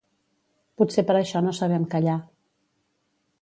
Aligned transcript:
Potser 0.81 1.03
per 1.09 1.17
això 1.19 1.43
no 1.49 1.53
sabem 1.59 1.85
callar. 1.93 2.17